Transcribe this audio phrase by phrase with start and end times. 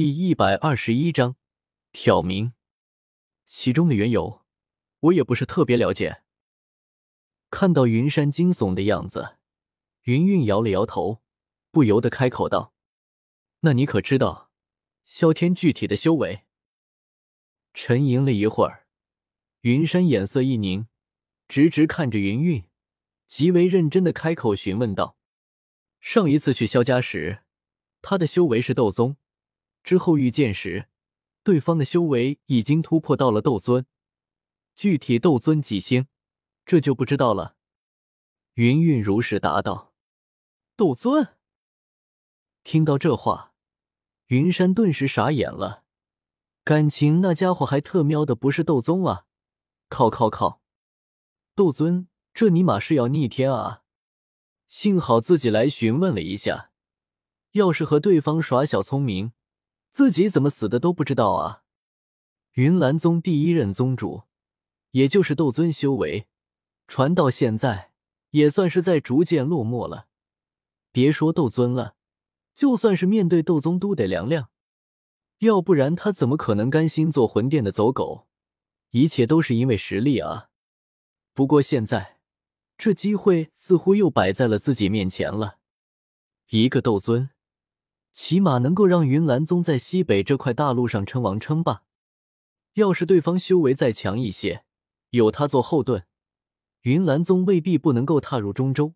[0.00, 1.34] 第一百二十一章
[1.90, 2.52] 挑明，
[3.46, 4.46] 其中的缘由
[5.00, 6.22] 我也不是特别了解。
[7.50, 9.38] 看到云山惊悚的样子，
[10.02, 11.20] 云云摇了摇头，
[11.72, 12.72] 不由得开口道
[13.62, 14.52] ：“那你可知道
[15.04, 16.44] 萧天具体的修为？”
[17.74, 18.86] 沉吟了一会儿，
[19.62, 20.86] 云山眼色一凝，
[21.48, 22.62] 直直看着云云，
[23.26, 25.18] 极为认真的开口询问道
[25.98, 27.42] ：“上一次去萧家时，
[28.00, 29.16] 他的修为是斗宗。”
[29.88, 30.86] 之后遇见时，
[31.42, 33.86] 对方的修为已经突破到了斗尊，
[34.76, 36.08] 具体斗尊几星，
[36.66, 37.56] 这就不知道了。
[38.52, 39.94] 云云如实答道
[40.76, 41.36] ：“斗尊。”
[42.62, 43.54] 听到这话，
[44.26, 45.84] 云山顿时傻眼了，
[46.64, 49.24] 感情那家伙还特喵的不是斗宗啊！
[49.88, 50.60] 靠靠靠，
[51.54, 53.84] 斗尊，这尼玛是要逆天啊！
[54.66, 56.72] 幸好自己来询问了一下，
[57.52, 59.32] 要是和对方耍小聪明。
[59.90, 61.64] 自己怎么死的都不知道啊！
[62.52, 64.24] 云岚宗第一任宗主，
[64.92, 66.28] 也就是斗尊修为，
[66.86, 67.92] 传到现在
[68.30, 70.08] 也算是在逐渐落寞了。
[70.92, 71.96] 别说斗尊了，
[72.54, 74.50] 就算是面对斗宗都得凉凉。
[75.38, 78.26] 要不然他怎么可能甘心做魂殿的走狗？
[78.90, 80.50] 一切都是因为实力啊！
[81.32, 82.18] 不过现在
[82.76, 85.58] 这机会似乎又摆在了自己面前了，
[86.48, 87.30] 一个斗尊。
[88.20, 91.84] 起码能够让云岚宗在西北这块大陆上称王称霸。
[92.72, 94.64] 要是对方修为再强一些，
[95.10, 96.04] 有他做后盾，
[96.80, 98.94] 云岚宗未必不能够踏入中州，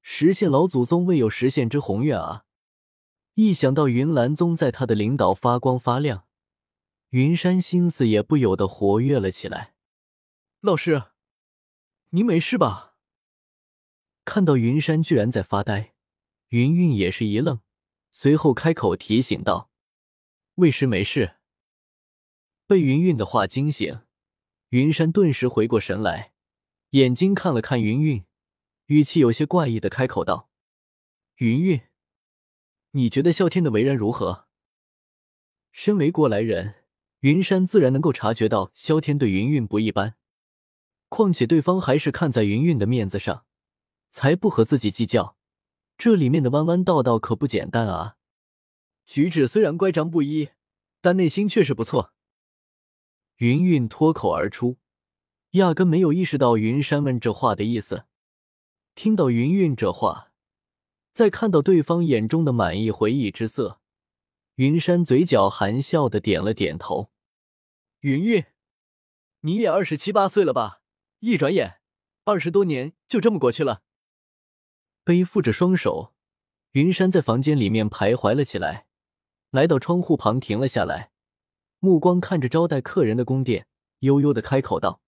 [0.00, 2.46] 实现老祖宗未有实现之宏愿啊！
[3.34, 6.24] 一想到云岚宗在他的领导发光发亮，
[7.10, 9.74] 云山心思也不由得活跃了起来。
[10.62, 11.02] 老师，
[12.12, 12.94] 您没事吧？
[14.24, 15.92] 看到云山居然在发呆，
[16.48, 17.60] 云韵也是一愣。
[18.20, 19.70] 随后开口提醒道
[20.58, 21.36] ：“魏师没事。”
[22.66, 24.00] 被云韵的话惊醒，
[24.70, 26.32] 云山顿时回过神来，
[26.90, 28.24] 眼睛看了看云韵，
[28.86, 30.50] 语气有些怪异的开口道
[31.38, 31.82] ：“云韵，
[32.90, 34.48] 你觉得啸天的为人如何？”
[35.70, 36.86] 身为过来人，
[37.20, 40.16] 云山自然能够察觉到萧天对云韵不一般，
[41.08, 43.46] 况且对方还是看在云韵的面子上，
[44.10, 45.37] 才不和自己计较。
[45.98, 48.14] 这里面的弯弯道道可不简单啊！
[49.04, 50.50] 举止虽然乖张不一，
[51.00, 52.14] 但内心却是不错。
[53.38, 54.76] 云韵脱口而出，
[55.50, 58.04] 压根没有意识到云山问这话的意思。
[58.94, 60.30] 听到云韵这话，
[61.10, 63.80] 再看到对方眼中的满意回忆之色，
[64.54, 67.10] 云山嘴角含笑的点了点头。
[68.00, 68.44] 云韵，
[69.40, 70.80] 你也二十七八岁了吧？
[71.18, 71.80] 一转眼，
[72.22, 73.82] 二十多年就这么过去了。
[75.08, 76.12] 背负着双手，
[76.72, 78.86] 云山在房间里面徘徊了起来，
[79.48, 81.12] 来到窗户旁停了下来，
[81.78, 83.66] 目光看着招待客人的宫殿，
[84.00, 85.00] 悠悠的开口道：“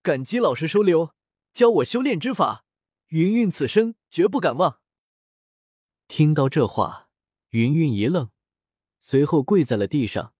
[0.00, 1.12] 感激老师收留，
[1.52, 2.66] 教我修炼之法，
[3.08, 4.78] 云韵此生绝不敢忘。”
[6.06, 7.08] 听到这话，
[7.48, 8.30] 云韵一愣，
[9.00, 10.34] 随后跪在了地上，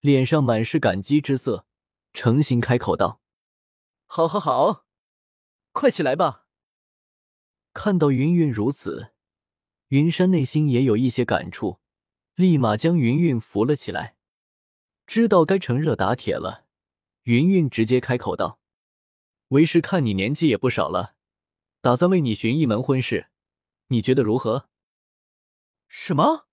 [0.00, 1.66] 脸上满是感激之色，
[2.14, 3.20] 诚心开口道
[4.08, 4.86] ：“好，好，好，
[5.72, 6.44] 快起来吧。”
[7.76, 9.12] 看到云云如此，
[9.88, 11.78] 云山内心也有一些感触，
[12.34, 14.16] 立马将云云扶了起来。
[15.06, 16.64] 知道该趁热打铁了，
[17.24, 18.58] 云云直接开口道
[19.48, 21.16] ：“为师看你年纪也不少了，
[21.82, 23.28] 打算为你寻一门婚事，
[23.88, 24.70] 你觉得如何？”
[25.86, 26.46] 什么？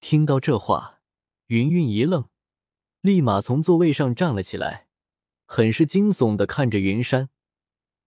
[0.00, 1.00] 听到这话，
[1.46, 2.28] 云云一愣，
[3.00, 4.86] 立马从座位上站了起来，
[5.46, 7.30] 很是惊悚的看着云山。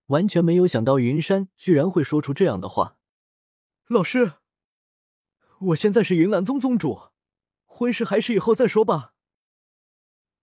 [0.07, 2.97] 完全没有想到云山居然会说出这样的话。
[3.88, 4.34] 老师，
[5.59, 7.09] 我现在是云岚宗宗主，
[7.66, 9.13] 婚事还是以后再说吧。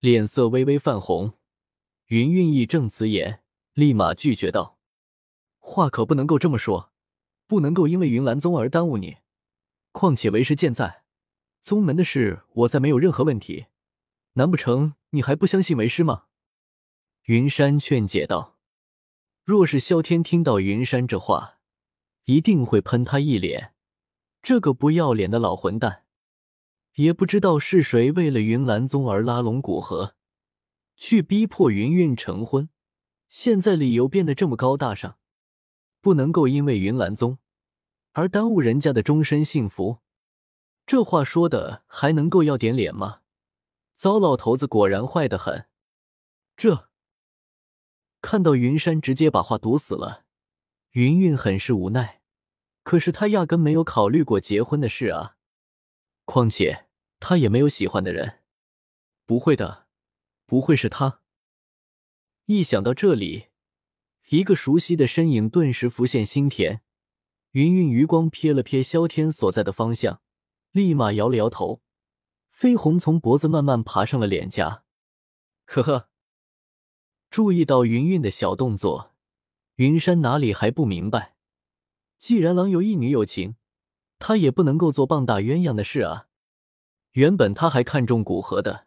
[0.00, 1.34] 脸色微微泛红，
[2.06, 3.42] 云韵义正此言，
[3.72, 4.78] 立马拒绝道
[5.58, 6.92] ：“话可不能够这么说，
[7.46, 9.18] 不能够因为云岚宗而耽误你。
[9.92, 11.04] 况且为师健在，
[11.60, 13.66] 宗门的事我再没有任何问题。
[14.34, 16.24] 难不成你还不相信为师吗？”
[17.24, 18.53] 云山劝解道。
[19.44, 21.58] 若是萧天听到云山这话，
[22.24, 23.74] 一定会喷他一脸。
[24.40, 26.04] 这个不要脸的老混蛋，
[26.94, 30.14] 也不知道是谁为了云岚宗而拉拢古河，
[30.96, 32.70] 去逼迫云韵成婚。
[33.28, 35.18] 现在理由变得这么高大上，
[36.00, 37.36] 不能够因为云岚宗
[38.12, 39.98] 而耽误人家的终身幸福。
[40.86, 43.20] 这话说的还能够要点脸吗？
[43.94, 45.66] 糟老头子果然坏得很。
[46.56, 46.88] 这。
[48.24, 50.24] 看到云山直接把话堵死了，
[50.92, 52.22] 云云很是无奈。
[52.82, 55.36] 可是他压根没有考虑过结婚的事啊！
[56.24, 56.86] 况且
[57.20, 58.40] 他也没有喜欢的人。
[59.26, 59.88] 不会的，
[60.46, 61.20] 不会是他。
[62.46, 63.48] 一想到这里，
[64.30, 66.80] 一个熟悉的身影顿时浮现心田。
[67.50, 70.22] 云云余光瞥了瞥萧天所在的方向，
[70.70, 71.82] 立马摇了摇头，
[72.58, 74.84] 绯红从脖子慢慢爬上了脸颊。
[75.66, 76.08] 呵呵，
[77.34, 79.12] 注意到云云的小动作，
[79.74, 81.34] 云山哪里还不明白？
[82.16, 83.56] 既然狼有一女有情，
[84.20, 86.28] 他也不能够做棒打鸳鸯的事啊。
[87.14, 88.86] 原本他还看中古河的，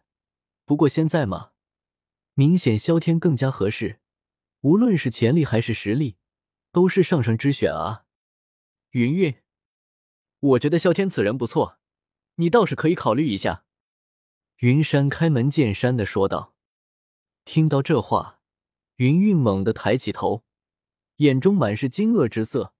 [0.64, 1.50] 不过现在嘛，
[2.32, 4.00] 明显萧天更加合适，
[4.62, 6.16] 无论是潜力还是实力，
[6.72, 8.06] 都是上乘之选啊。
[8.92, 9.42] 云云，
[10.40, 11.76] 我觉得萧天此人不错，
[12.36, 13.66] 你倒是可以考虑一下。
[14.60, 16.54] 云山开门见山的说道。
[17.44, 18.37] 听到这话，
[18.98, 20.42] 云云猛地抬起头，
[21.18, 22.74] 眼中满是惊愕之色。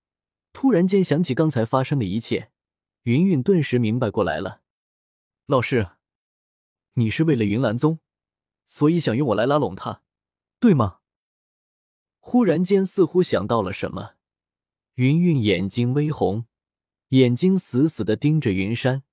[0.52, 2.50] 突然间想起刚才发生的一切，
[3.02, 4.62] 云云顿时明白过来了。
[5.46, 5.90] 老师，
[6.94, 8.00] 你是为了云岚宗，
[8.66, 10.02] 所以想用我来拉拢他，
[10.58, 10.98] 对吗？
[12.18, 14.14] 忽然间似乎想到了什么，
[14.94, 16.46] 云云眼睛微红，
[17.10, 19.04] 眼睛死死的盯着云山，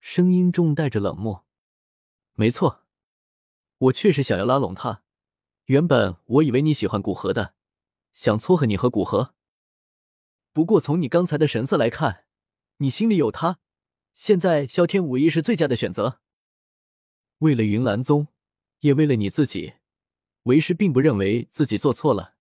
[0.00, 1.44] 声音中带着冷漠。
[2.32, 2.86] 没错。
[3.76, 5.02] 我确实想要拉拢他。
[5.66, 7.54] 原本我以为你喜欢古河的，
[8.12, 9.34] 想撮合你和古河。
[10.52, 12.24] 不过从你刚才的神色来看，
[12.76, 13.58] 你心里有他。
[14.14, 16.20] 现在萧天无疑是最佳的选择。
[17.38, 18.28] 为了云岚宗，
[18.80, 19.74] 也为了你自己，
[20.44, 22.34] 为师并不认为自己做错了。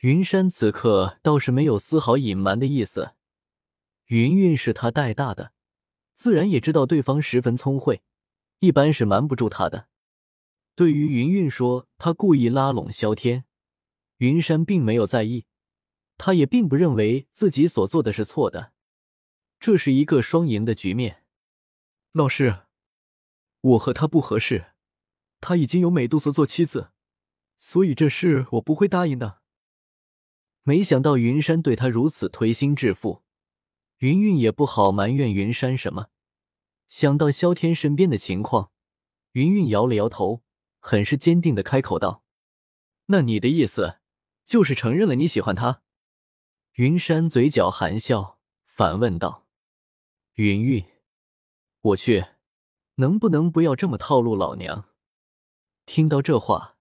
[0.00, 3.14] 云山此刻倒是没有丝毫隐瞒的意思。
[4.08, 5.54] 云韵是他带大的，
[6.12, 8.02] 自然也知道对方十分聪慧，
[8.58, 9.88] 一般是瞒不住他的。
[10.76, 13.44] 对于云云说他故意拉拢萧天，
[14.16, 15.46] 云山并没有在意，
[16.18, 18.72] 他也并不认为自己所做的是错的，
[19.60, 21.24] 这是一个双赢的局面。
[22.12, 22.64] 老师，
[23.60, 24.72] 我和他不合适，
[25.40, 26.90] 他已经有美杜莎做妻子，
[27.58, 29.42] 所以这事我不会答应的。
[30.64, 33.22] 没想到云山对他如此推心置腹，
[33.98, 36.08] 云云也不好埋怨云山什么。
[36.88, 38.72] 想到萧天身边的情况，
[39.32, 40.43] 云云摇了摇头。
[40.86, 42.22] 很是坚定的开口道
[43.08, 44.00] ：“那你的意思
[44.44, 45.80] 就是承认了你喜欢他？”
[46.76, 49.46] 云山嘴角含笑，反问道
[50.36, 50.84] ：“云云，
[51.80, 52.26] 我去，
[52.96, 54.90] 能不能不要这么套路老娘？”
[55.86, 56.76] 听到这话，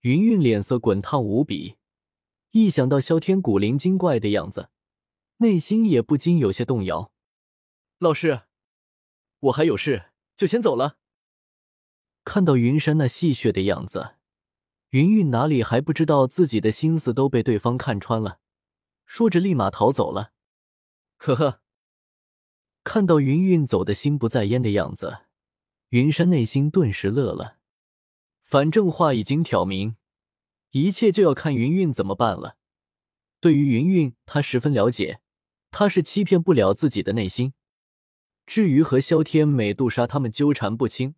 [0.00, 1.76] 云云脸色滚烫无比，
[2.52, 4.70] 一想到萧天古灵精怪的样子，
[5.36, 7.12] 内心也不禁有些动摇。
[7.98, 8.44] 老师，
[9.40, 10.96] 我还有事，就先走了。
[12.24, 14.14] 看到云山那戏谑的样子，
[14.90, 18.38] 云云哪里还不知道自己的心思都被对方看穿了，
[19.04, 20.32] 说着立马逃走了。
[21.16, 21.60] 呵呵，
[22.84, 25.22] 看到云云走的心不在焉的样子，
[25.88, 27.58] 云山内心顿时乐了。
[28.40, 29.96] 反正话已经挑明，
[30.70, 32.56] 一切就要看云云怎么办了。
[33.40, 35.20] 对于云云，他十分了解，
[35.70, 37.54] 他是欺骗不了自己的内心。
[38.46, 41.14] 至于和萧天、美杜莎他们纠缠不清。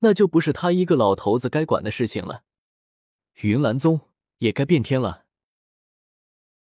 [0.00, 2.42] 那就不是他一个老头子该管的事情了。
[3.42, 4.00] 云岚宗
[4.38, 5.25] 也该变天了。